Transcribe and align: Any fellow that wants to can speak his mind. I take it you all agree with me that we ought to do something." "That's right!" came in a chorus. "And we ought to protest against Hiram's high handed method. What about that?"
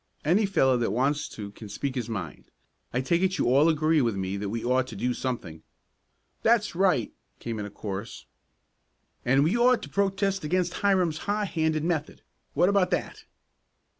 Any 0.25 0.47
fellow 0.47 0.77
that 0.77 0.91
wants 0.91 1.29
to 1.29 1.51
can 1.51 1.69
speak 1.69 1.93
his 1.93 2.09
mind. 2.09 2.45
I 2.91 3.01
take 3.01 3.21
it 3.21 3.37
you 3.37 3.45
all 3.45 3.69
agree 3.69 4.01
with 4.01 4.15
me 4.15 4.35
that 4.35 4.49
we 4.49 4.65
ought 4.65 4.87
to 4.87 4.95
do 4.95 5.13
something." 5.13 5.61
"That's 6.41 6.73
right!" 6.73 7.13
came 7.37 7.59
in 7.59 7.67
a 7.67 7.69
chorus. 7.69 8.25
"And 9.23 9.43
we 9.43 9.55
ought 9.55 9.83
to 9.83 9.89
protest 9.89 10.43
against 10.43 10.73
Hiram's 10.81 11.19
high 11.29 11.45
handed 11.45 11.83
method. 11.83 12.23
What 12.55 12.67
about 12.67 12.89
that?" 12.89 13.25